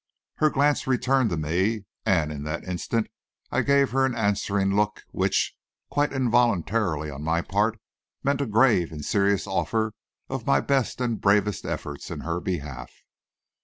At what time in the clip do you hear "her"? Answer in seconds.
0.37-0.49, 3.91-4.03, 12.21-12.39